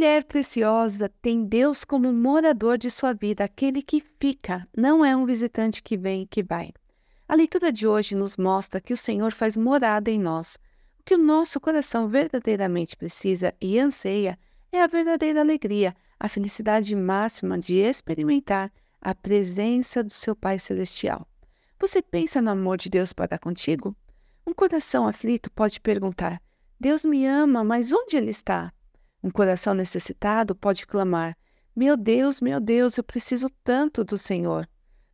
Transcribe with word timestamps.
Mulher 0.00 0.24
preciosa, 0.24 1.10
tem 1.20 1.44
Deus 1.44 1.84
como 1.84 2.10
morador 2.10 2.78
de 2.78 2.90
sua 2.90 3.12
vida, 3.12 3.44
aquele 3.44 3.82
que 3.82 4.02
fica, 4.18 4.66
não 4.74 5.04
é 5.04 5.14
um 5.14 5.26
visitante 5.26 5.82
que 5.82 5.94
vem 5.94 6.22
e 6.22 6.26
que 6.26 6.42
vai. 6.42 6.72
A 7.28 7.34
leitura 7.34 7.70
de 7.70 7.86
hoje 7.86 8.14
nos 8.14 8.38
mostra 8.38 8.80
que 8.80 8.94
o 8.94 8.96
Senhor 8.96 9.30
faz 9.30 9.58
morada 9.58 10.10
em 10.10 10.18
nós. 10.18 10.56
O 10.98 11.02
que 11.04 11.14
o 11.14 11.18
nosso 11.18 11.60
coração 11.60 12.08
verdadeiramente 12.08 12.96
precisa 12.96 13.52
e 13.60 13.78
anseia 13.78 14.38
é 14.72 14.80
a 14.80 14.86
verdadeira 14.86 15.40
alegria, 15.40 15.94
a 16.18 16.30
felicidade 16.30 16.96
máxima 16.96 17.58
de 17.58 17.74
experimentar 17.74 18.72
a 19.02 19.14
presença 19.14 20.02
do 20.02 20.12
seu 20.12 20.34
Pai 20.34 20.58
Celestial. 20.58 21.28
Você 21.78 22.00
pensa 22.00 22.40
no 22.40 22.50
amor 22.52 22.78
de 22.78 22.88
Deus 22.88 23.12
para 23.12 23.38
contigo? 23.38 23.94
Um 24.46 24.54
coração 24.54 25.06
aflito 25.06 25.50
pode 25.50 25.78
perguntar: 25.78 26.40
Deus 26.80 27.04
me 27.04 27.26
ama, 27.26 27.62
mas 27.62 27.92
onde 27.92 28.16
Ele 28.16 28.30
está? 28.30 28.72
Um 29.22 29.30
coração 29.30 29.74
necessitado 29.74 30.54
pode 30.54 30.86
clamar: 30.86 31.36
Meu 31.74 31.96
Deus, 31.96 32.40
meu 32.40 32.60
Deus, 32.60 32.96
eu 32.96 33.04
preciso 33.04 33.50
tanto 33.62 34.04
do 34.04 34.16
Senhor. 34.16 34.68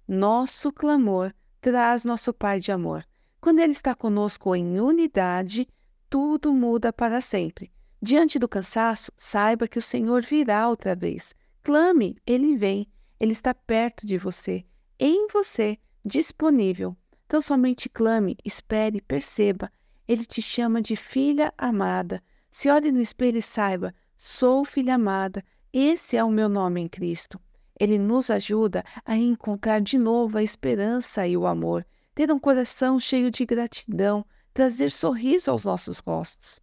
Nosso 0.07 0.73
clamor 0.73 1.33
traz 1.61 2.05
nosso 2.05 2.33
Pai 2.33 2.61
de 2.61 2.71
amor. 2.71 3.05
Quando 3.41 3.59
Ele 3.61 3.73
está 3.73 3.95
conosco 3.95 4.55
em 4.55 4.81
unidade, 4.81 5.69
tudo 6.09 6.55
muda 6.55 6.93
para 6.93 7.21
sempre. 7.21 7.73
Diante 8.01 8.39
do 8.39 8.49
cansaço, 8.49 9.11
saiba 9.17 9.67
que 9.67 9.79
o 9.79 9.83
Senhor 9.83 10.23
virá 10.23 10.69
outra 10.69 10.95
vez. 10.95 11.35
Clame, 11.63 12.17
Ele 12.27 12.57
vem. 12.57 12.89
Ele 13.19 13.33
está 13.33 13.55
perto 13.55 14.07
de 14.07 14.19
você, 14.19 14.65
em 15.01 15.27
você, 15.29 15.79
disponível. 16.05 16.97
Então 17.27 17.41
somente 17.41 17.89
clame, 17.89 18.37
espere, 18.45 19.01
perceba. 19.01 19.73
Ele 20.07 20.25
te 20.25 20.41
chama 20.41 20.81
de 20.81 20.95
filha 20.95 21.53
amada. 21.59 22.23
Se 22.51 22.71
olhe 22.71 22.93
no 22.93 23.01
espelho 23.01 23.39
e 23.39 23.43
saiba, 23.43 23.95
sou 24.17 24.65
filha 24.65 24.95
amada, 24.95 25.45
esse 25.73 26.17
é 26.17 26.25
o 26.25 26.31
meu 26.31 26.49
nome 26.49 26.81
em 26.81 26.89
Cristo. 26.89 27.41
Ele 27.79 27.99
nos 27.99 28.31
ajuda 28.31 28.83
a 29.05 29.17
encontrar 29.17 29.81
de 29.81 29.99
novo 29.99 30.39
a 30.39 30.43
esperança 30.43 31.27
e 31.27 31.37
o 31.37 31.47
amor, 31.47 31.87
ter 32.15 32.33
um 32.33 32.39
coração 32.39 32.99
cheio 32.99 33.31
de 33.31 33.45
gratidão, 33.45 34.25
trazer 34.55 34.91
sorriso 34.91 35.51
aos 35.51 35.65
nossos 35.67 35.99
rostos. 35.99 36.61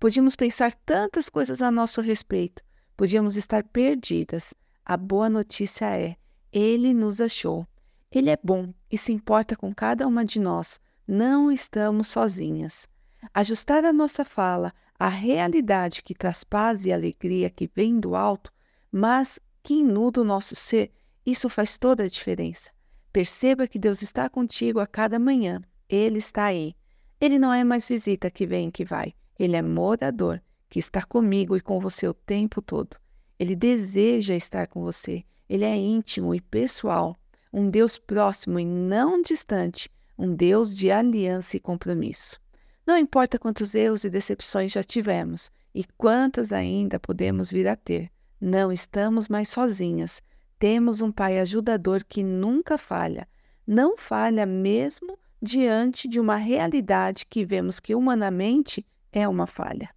Podíamos 0.00 0.34
pensar 0.34 0.74
tantas 0.74 1.28
coisas 1.28 1.62
a 1.62 1.70
nosso 1.70 2.00
respeito, 2.00 2.62
podíamos 2.96 3.36
estar 3.36 3.62
perdidas. 3.62 4.52
A 4.84 4.96
boa 4.96 5.30
notícia 5.30 5.96
é: 5.96 6.16
Ele 6.52 6.92
nos 6.92 7.20
achou. 7.20 7.66
Ele 8.10 8.30
é 8.30 8.38
bom 8.42 8.72
e 8.90 8.98
se 8.98 9.12
importa 9.12 9.56
com 9.56 9.74
cada 9.74 10.06
uma 10.06 10.24
de 10.24 10.40
nós. 10.40 10.80
Não 11.06 11.52
estamos 11.52 12.08
sozinhas. 12.08 12.88
Ajustar 13.32 13.84
a 13.84 13.92
nossa 13.92 14.24
fala 14.24 14.72
à 14.98 15.08
realidade 15.08 16.02
que 16.02 16.14
traz 16.14 16.44
paz 16.44 16.86
e 16.86 16.92
alegria 16.92 17.50
que 17.50 17.70
vem 17.74 17.98
do 17.98 18.14
alto, 18.14 18.52
mas 18.90 19.38
que 19.62 19.74
inuda 19.74 20.20
o 20.20 20.24
nosso 20.24 20.54
ser, 20.54 20.92
isso 21.24 21.48
faz 21.48 21.76
toda 21.76 22.04
a 22.04 22.08
diferença. 22.08 22.70
Perceba 23.12 23.66
que 23.66 23.78
Deus 23.78 24.02
está 24.02 24.28
contigo 24.28 24.78
a 24.78 24.86
cada 24.86 25.18
manhã. 25.18 25.60
Ele 25.88 26.18
está 26.18 26.44
aí. 26.44 26.74
Ele 27.20 27.38
não 27.38 27.52
é 27.52 27.64
mais 27.64 27.86
visita 27.86 28.30
que 28.30 28.46
vem 28.46 28.68
e 28.68 28.72
que 28.72 28.84
vai. 28.84 29.14
Ele 29.38 29.56
é 29.56 29.62
morador, 29.62 30.40
que 30.68 30.78
está 30.78 31.02
comigo 31.02 31.56
e 31.56 31.60
com 31.60 31.80
você 31.80 32.06
o 32.06 32.14
tempo 32.14 32.60
todo. 32.60 32.96
Ele 33.38 33.56
deseja 33.56 34.34
estar 34.34 34.66
com 34.66 34.82
você. 34.82 35.24
Ele 35.48 35.64
é 35.64 35.76
íntimo 35.76 36.34
e 36.34 36.40
pessoal, 36.40 37.16
um 37.52 37.68
Deus 37.68 37.98
próximo 37.98 38.58
e 38.58 38.64
não 38.64 39.22
distante, 39.22 39.90
um 40.18 40.34
Deus 40.34 40.76
de 40.76 40.90
aliança 40.90 41.56
e 41.56 41.60
compromisso. 41.60 42.40
Não 42.86 42.96
importa 42.96 43.38
quantos 43.38 43.74
erros 43.74 44.04
e 44.04 44.10
decepções 44.10 44.70
já 44.70 44.84
tivemos 44.84 45.50
e 45.74 45.84
quantas 45.98 46.52
ainda 46.52 47.00
podemos 47.00 47.50
vir 47.50 47.66
a 47.66 47.74
ter, 47.74 48.10
não 48.40 48.70
estamos 48.70 49.28
mais 49.28 49.48
sozinhas. 49.48 50.22
Temos 50.58 51.00
um 51.00 51.10
Pai 51.10 51.40
ajudador 51.40 52.04
que 52.04 52.22
nunca 52.22 52.78
falha. 52.78 53.28
Não 53.66 53.96
falha 53.96 54.46
mesmo 54.46 55.18
diante 55.42 56.06
de 56.06 56.20
uma 56.20 56.36
realidade 56.36 57.26
que 57.26 57.44
vemos 57.44 57.80
que 57.80 57.94
humanamente 57.94 58.86
é 59.12 59.26
uma 59.26 59.46
falha. 59.46 59.90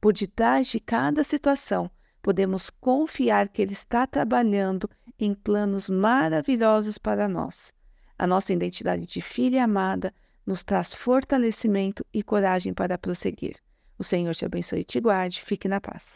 Por 0.00 0.12
detrás 0.12 0.66
de 0.66 0.78
cada 0.78 1.24
situação, 1.24 1.90
podemos 2.20 2.68
confiar 2.68 3.48
que 3.48 3.62
Ele 3.62 3.72
está 3.72 4.06
trabalhando 4.06 4.88
em 5.18 5.32
planos 5.32 5.88
maravilhosos 5.88 6.98
para 6.98 7.26
nós. 7.26 7.72
A 8.18 8.26
nossa 8.26 8.52
identidade 8.52 9.06
de 9.06 9.20
filha 9.20 9.64
amada 9.64 10.12
nos 10.46 10.62
traz 10.62 10.94
fortalecimento 10.94 12.04
e 12.12 12.22
coragem 12.22 12.74
para 12.74 12.98
prosseguir. 12.98 13.56
O 13.98 14.04
Senhor 14.04 14.34
te 14.34 14.44
abençoe 14.44 14.80
e 14.80 14.84
te 14.84 15.00
guarde. 15.00 15.42
Fique 15.42 15.68
na 15.68 15.80
paz. 15.80 16.12